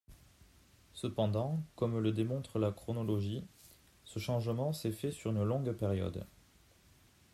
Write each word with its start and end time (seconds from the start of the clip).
Cependant, 0.93 1.61
comme 1.75 1.99
le 1.99 2.11
démontre 2.11 2.57
la 2.57 2.71
chronologie, 2.71 3.45
ce 4.03 4.17
changement 4.17 4.73
s’est 4.73 4.89
fait 4.91 5.11
sur 5.11 5.29
une 5.29 5.43
longue 5.43 5.73
période. 5.73 6.25